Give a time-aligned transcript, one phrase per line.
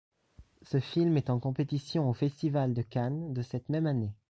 [0.63, 4.15] Ce film est en compétition au Festival de Cannes de cette même année.